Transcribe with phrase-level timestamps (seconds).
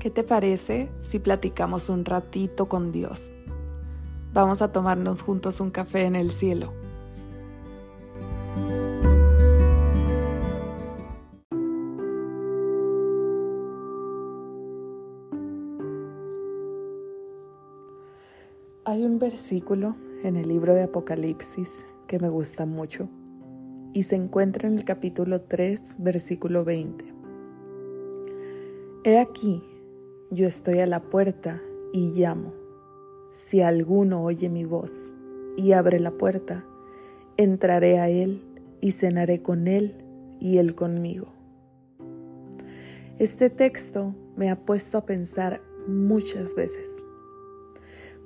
[0.00, 3.34] ¿Qué te parece si platicamos un ratito con Dios?
[4.32, 6.72] Vamos a tomarnos juntos un café en el cielo.
[18.86, 23.06] Hay un versículo en el libro de Apocalipsis que me gusta mucho
[23.92, 27.04] y se encuentra en el capítulo 3, versículo 20.
[29.04, 29.62] He aquí,
[30.30, 31.60] yo estoy a la puerta
[31.92, 32.52] y llamo.
[33.32, 34.92] Si alguno oye mi voz
[35.56, 36.64] y abre la puerta,
[37.36, 38.42] entraré a él
[38.80, 40.04] y cenaré con él
[40.40, 41.32] y él conmigo.
[43.18, 47.00] Este texto me ha puesto a pensar muchas veces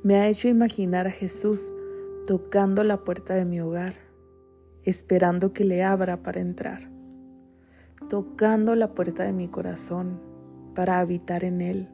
[0.05, 1.75] me ha hecho imaginar a Jesús
[2.27, 3.95] tocando la puerta de mi hogar,
[4.83, 6.91] esperando que le abra para entrar,
[8.11, 10.21] tocando la puerta de mi corazón
[10.75, 11.89] para habitar en él,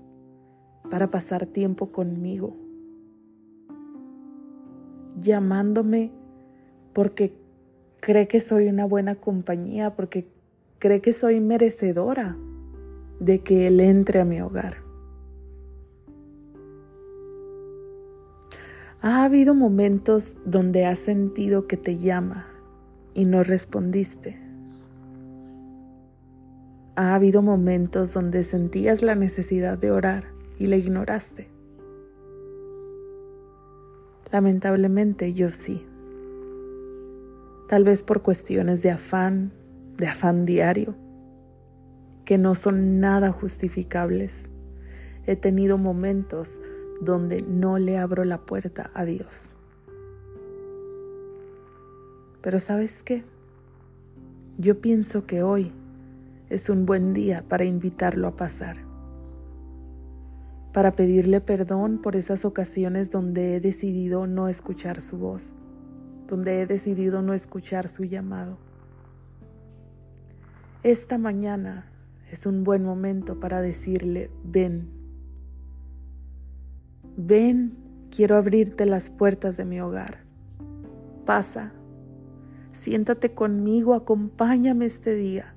[0.90, 2.56] para pasar tiempo conmigo,
[5.18, 6.10] llamándome
[6.92, 7.32] porque
[8.00, 10.28] cree que soy una buena compañía, porque
[10.78, 12.36] cree que soy merecedora
[13.20, 14.78] de que Él entre a mi hogar.
[19.02, 22.46] ¿Ha habido momentos donde has sentido que te llama
[23.14, 24.49] y no respondiste?
[27.02, 31.48] ¿Ha habido momentos donde sentías la necesidad de orar y le ignoraste?
[34.30, 35.86] Lamentablemente yo sí.
[37.68, 39.50] Tal vez por cuestiones de afán,
[39.96, 40.94] de afán diario,
[42.26, 44.50] que no son nada justificables.
[45.24, 46.60] He tenido momentos
[47.00, 49.56] donde no le abro la puerta a Dios.
[52.42, 53.24] Pero sabes qué?
[54.58, 55.72] Yo pienso que hoy
[56.50, 58.76] es un buen día para invitarlo a pasar,
[60.72, 65.56] para pedirle perdón por esas ocasiones donde he decidido no escuchar su voz,
[66.26, 68.58] donde he decidido no escuchar su llamado.
[70.82, 71.90] Esta mañana
[72.30, 75.00] es un buen momento para decirle, ven,
[77.16, 77.76] Ven,
[78.10, 80.24] quiero abrirte las puertas de mi hogar.
[81.26, 81.72] Pasa,
[82.72, 85.54] siéntate conmigo, acompáñame este día.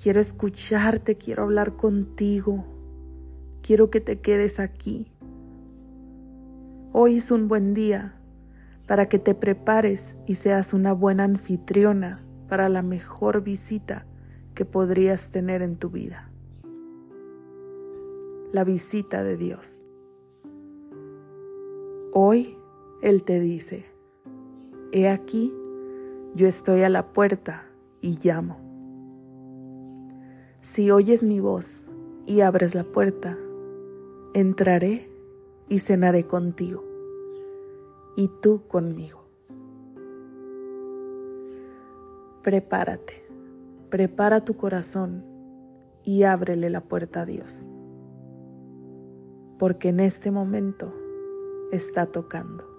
[0.00, 2.64] Quiero escucharte, quiero hablar contigo.
[3.62, 5.12] Quiero que te quedes aquí.
[6.92, 8.16] Hoy es un buen día
[8.86, 14.06] para que te prepares y seas una buena anfitriona para la mejor visita
[14.54, 16.30] que podrías tener en tu vida.
[18.52, 19.86] La visita de Dios.
[22.12, 22.56] Hoy
[23.02, 23.86] Él te dice,
[24.92, 25.52] he aquí,
[26.34, 27.66] yo estoy a la puerta
[28.00, 28.63] y llamo.
[30.64, 31.84] Si oyes mi voz
[32.24, 33.36] y abres la puerta,
[34.32, 35.10] entraré
[35.68, 36.82] y cenaré contigo,
[38.16, 39.26] y tú conmigo.
[42.42, 43.26] Prepárate,
[43.90, 45.22] prepara tu corazón
[46.02, 47.70] y ábrele la puerta a Dios,
[49.58, 50.94] porque en este momento
[51.72, 52.73] está tocando.